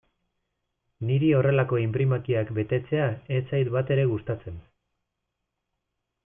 Niri 1.09 1.27
horrelako 1.39 1.79
inprimakiak 1.81 2.49
betetzea 2.61 3.05
ez 3.37 3.43
zait 3.43 3.71
batere 3.77 4.07
gustatzen. 4.15 4.59